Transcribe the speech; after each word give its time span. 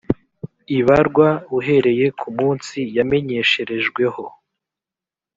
ibarwa 0.77 1.27
uhereye 1.57 2.05
ku 2.19 2.27
munsi 2.37 2.77
yamenyesherejweho 2.95 4.23